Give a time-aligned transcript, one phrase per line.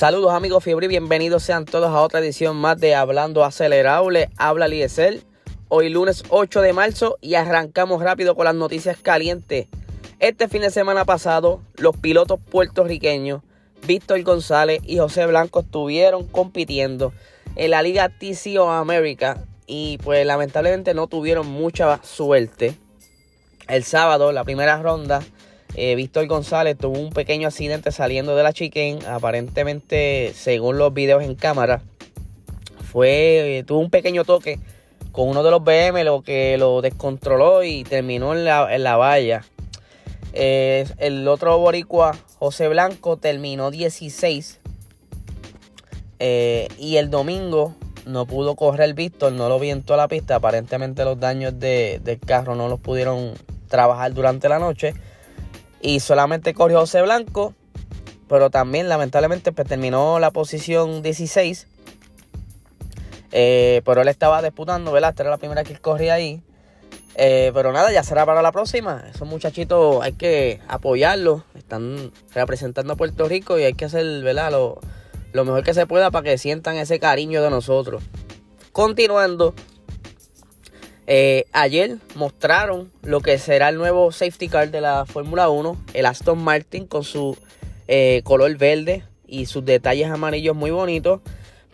[0.00, 4.30] Saludos amigos Fiebre y bienvenidos sean todos a otra edición más de Hablando Acelerable.
[4.38, 5.22] Habla Liesel.
[5.68, 9.66] Hoy lunes 8 de marzo y arrancamos rápido con las noticias calientes.
[10.18, 13.42] Este fin de semana pasado, los pilotos puertorriqueños
[13.86, 17.12] Víctor González y José Blanco estuvieron compitiendo
[17.54, 22.74] en la Liga TCO América y pues lamentablemente no tuvieron mucha suerte.
[23.68, 25.20] El sábado, la primera ronda,
[25.74, 29.04] eh, Víctor González tuvo un pequeño accidente saliendo de la chicken.
[29.06, 31.82] Aparentemente, según los videos en cámara,
[32.90, 34.58] fue eh, tuvo un pequeño toque
[35.12, 39.44] con uno de los BM, lo que lo descontroló y terminó en la, valla.
[40.32, 44.60] Eh, el otro boricua, José Blanco, terminó 16.
[46.20, 47.74] y el domingo
[48.06, 50.36] no pudo correr Víctor, no lo vi en toda la pista.
[50.36, 53.34] Aparentemente los daños del carro no los pudieron
[53.68, 54.94] trabajar durante la noche.
[55.80, 57.54] Y solamente corrió José Blanco.
[58.28, 61.66] Pero también lamentablemente pues, terminó la posición 16.
[63.32, 65.10] Eh, pero él estaba disputando, ¿verdad?
[65.10, 66.42] Esta era la primera que él corría ahí.
[67.16, 69.04] Eh, pero nada, ya será para la próxima.
[69.12, 71.42] Esos muchachitos hay que apoyarlos.
[71.54, 74.52] Están representando a Puerto Rico y hay que hacer, ¿verdad?
[74.52, 74.80] Lo,
[75.32, 78.02] lo mejor que se pueda para que sientan ese cariño de nosotros.
[78.72, 79.54] Continuando,
[81.12, 86.06] eh, ayer mostraron lo que será el nuevo safety car de la Fórmula 1, el
[86.06, 87.36] Aston Martin con su
[87.88, 91.20] eh, color verde y sus detalles amarillos muy bonitos.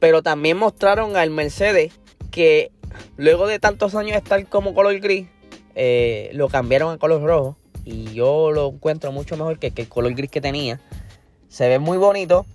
[0.00, 1.92] Pero también mostraron al Mercedes
[2.30, 2.72] que
[3.18, 5.26] luego de tantos años estar como color gris,
[5.74, 7.58] eh, lo cambiaron a color rojo.
[7.84, 10.80] Y yo lo encuentro mucho mejor que, que el color gris que tenía.
[11.50, 12.46] Se ve muy bonito.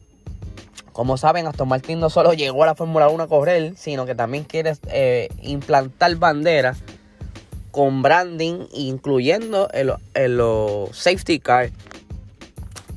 [0.93, 4.15] Como saben, Aston Martin no solo llegó a la Fórmula 1 a correr, sino que
[4.15, 6.79] también quiere eh, implantar banderas
[7.71, 9.93] con branding, incluyendo el,
[10.35, 11.69] los safety car.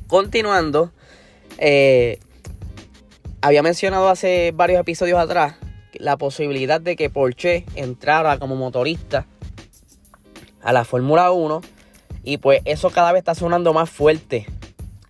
[0.07, 0.91] Continuando,
[1.57, 2.19] eh,
[3.41, 5.55] había mencionado hace varios episodios atrás
[5.93, 9.25] la posibilidad de que Porsche entrara como motorista
[10.61, 11.61] a la Fórmula 1
[12.23, 14.47] y pues eso cada vez está sonando más fuerte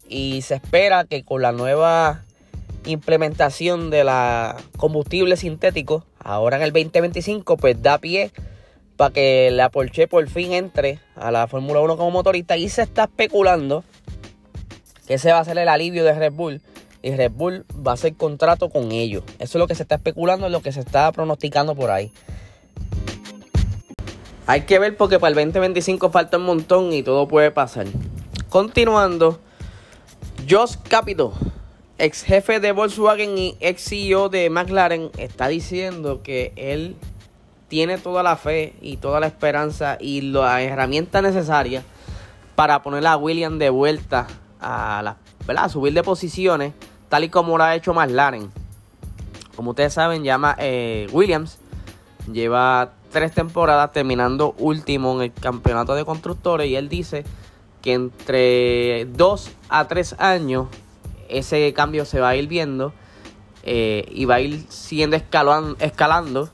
[0.07, 2.23] y se espera que con la nueva
[2.85, 8.31] implementación de la combustible sintético, ahora en el 2025, pues da pie
[8.97, 12.83] para que la Porsche por fin entre a la Fórmula 1 como motorista y se
[12.83, 13.83] está especulando
[15.05, 16.61] que ese va a ser el alivio de Red Bull
[17.01, 19.23] y Red Bull va a hacer contrato con ellos.
[19.37, 22.11] Eso es lo que se está especulando, es lo que se está pronosticando por ahí.
[24.47, 27.87] Hay que ver porque para el 2025 falta un montón y todo puede pasar.
[28.49, 29.39] Continuando,
[30.49, 31.33] Josh Capito
[31.97, 36.95] ex jefe de Volkswagen y ex CEO de McLaren está diciendo que él
[37.67, 41.83] tiene toda la fe y toda la esperanza y la herramienta necesaria
[42.55, 44.27] para poner a William de vuelta
[44.59, 45.69] a, la, ¿verdad?
[45.69, 46.73] subir de posiciones,
[47.09, 48.51] tal y como lo ha hecho McLaren.
[49.55, 51.59] Como ustedes saben, llama eh, Williams
[52.31, 57.23] lleva tres temporadas terminando último en el campeonato de constructores y él dice
[57.81, 60.67] que entre dos a tres años
[61.29, 62.93] ese cambio se va a ir viendo
[63.63, 66.49] eh, y va a ir siendo escalando, escalando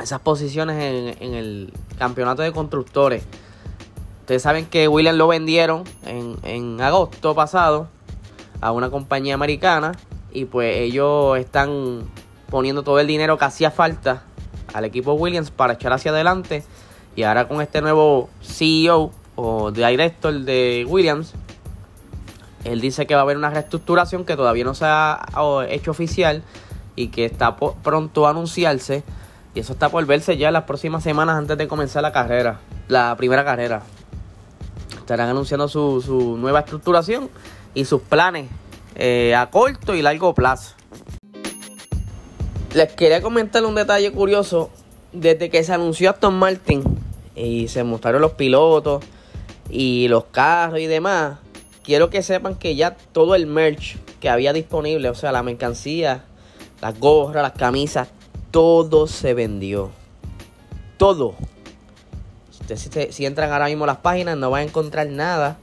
[0.00, 3.24] esas posiciones en, el campeonato de constructores.
[4.20, 7.88] Ustedes saben que William lo vendieron en, en agosto pasado
[8.60, 9.92] a una compañía americana
[10.32, 12.04] y pues ellos están
[12.50, 14.24] poniendo todo el dinero que hacía falta
[14.72, 16.64] al equipo Williams para echar hacia adelante.
[17.16, 21.32] Y ahora con este nuevo CEO o director de Williams,
[22.64, 25.26] él dice que va a haber una reestructuración que todavía no se ha
[25.68, 26.42] hecho oficial
[26.96, 29.02] y que está pronto a anunciarse.
[29.54, 33.14] Y eso está por verse ya las próximas semanas antes de comenzar la carrera, la
[33.16, 33.82] primera carrera.
[34.98, 37.28] Estarán anunciando su, nueva estructuración
[37.74, 38.48] y sus planes
[38.96, 40.74] eh, a corto y largo plazo.
[42.72, 44.70] Les quería comentar un detalle curioso.
[45.12, 46.82] Desde que se anunció Aston Martin
[47.36, 49.04] y se mostraron los pilotos
[49.70, 51.38] y los carros y demás,
[51.84, 56.24] quiero que sepan que ya todo el merch que había disponible, o sea, la mercancía,
[56.80, 58.08] las gorras, las camisas,
[58.50, 59.90] todo se vendió.
[60.96, 61.34] Todo.
[62.50, 65.58] Ustedes si, entran ahora mismo a las páginas no van a encontrar nada.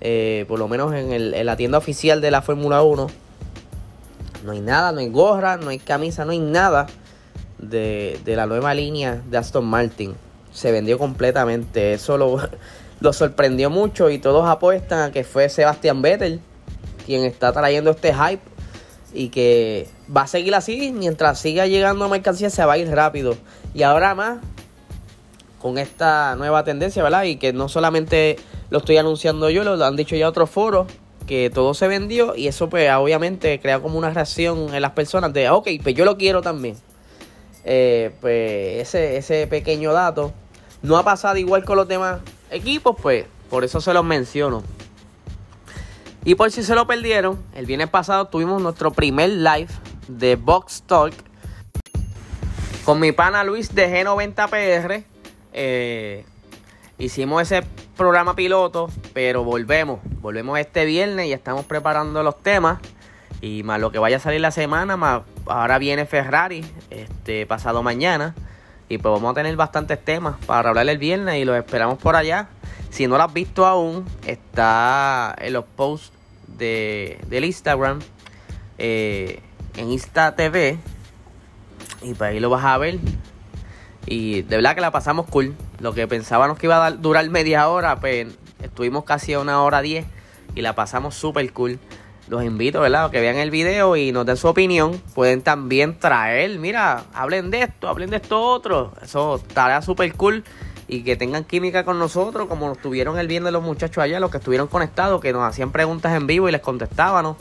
[0.00, 3.06] Eh, por lo menos en, la tienda oficial de la Fórmula 1.
[4.44, 6.86] No hay nada, no hay gorra, no hay camisa, no hay nada
[7.58, 10.14] de, de la nueva línea de Aston Martin.
[10.52, 11.92] Se vendió completamente.
[11.92, 12.38] Eso lo,
[13.00, 16.40] lo sorprendió mucho y todos apuestan a que fue Sebastián Vettel
[17.06, 18.42] quien está trayendo este hype
[19.14, 20.92] y que va a seguir así.
[20.92, 23.36] Mientras siga llegando mercancía se va a ir rápido.
[23.74, 24.38] Y ahora más
[25.58, 28.36] con esta nueva tendencia verdad y que no solamente
[28.70, 30.86] lo estoy anunciando yo lo han dicho ya otros foros
[31.26, 35.32] que todo se vendió y eso pues obviamente crea como una reacción en las personas
[35.32, 36.76] de, ok, pues yo lo quiero también.
[37.64, 40.32] Eh, pues ese, ese pequeño dato.
[40.80, 44.62] No ha pasado igual con los demás equipos, pues por eso se los menciono.
[46.24, 49.68] Y por si se lo perdieron, el viernes pasado tuvimos nuestro primer live
[50.08, 51.14] de Box Talk
[52.84, 55.04] con mi pana Luis de G90PR.
[55.52, 56.24] Eh,
[56.98, 57.62] hicimos ese
[57.96, 60.00] programa piloto, pero volvemos.
[60.20, 62.78] Volvemos este viernes y estamos preparando los temas.
[63.40, 68.34] Y más lo que vaya a salir la semana, ahora viene Ferrari, este pasado mañana.
[68.88, 72.16] Y pues vamos a tener bastantes temas para hablar el viernes y los esperamos por
[72.16, 72.48] allá.
[72.90, 76.12] Si no lo has visto aún, está en los posts
[76.46, 78.00] de, del Instagram,
[78.78, 79.40] eh,
[79.76, 80.78] en Insta TV.
[82.02, 82.98] Y pues ahí lo vas a ver.
[84.06, 85.54] Y de verdad que la pasamos cool.
[85.80, 88.28] Lo que pensábamos que iba a durar media hora, pues
[88.62, 90.06] estuvimos casi a una hora diez
[90.54, 91.78] y la pasamos súper cool.
[92.28, 93.06] Los invito, ¿verdad?
[93.06, 95.00] A que vean el video y nos den su opinión.
[95.14, 98.92] Pueden también traer, mira, hablen de esto, hablen de esto otro.
[99.02, 100.44] Eso estará súper cool.
[100.88, 104.30] Y que tengan química con nosotros, como nos tuvieron el viernes los muchachos allá, los
[104.30, 107.36] que estuvieron conectados, que nos hacían preguntas en vivo y les contestábamos.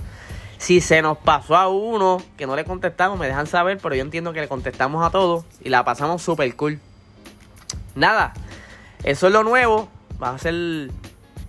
[0.57, 4.01] Si se nos pasó a uno que no le contestamos, me dejan saber, pero yo
[4.01, 6.79] entiendo que le contestamos a todos y la pasamos súper cool.
[7.95, 8.33] Nada,
[9.03, 9.87] eso es lo nuevo.
[10.21, 10.91] Va a ser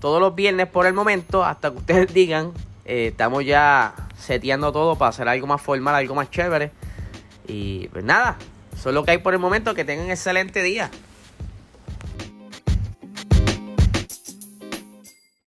[0.00, 2.52] todos los viernes por el momento, hasta que ustedes digan.
[2.88, 6.72] Eh, estamos ya seteando todo para hacer algo más formal, algo más chévere.
[7.46, 8.38] Y pues nada,
[8.72, 9.74] eso es lo que hay por el momento.
[9.74, 10.90] Que tengan excelente día.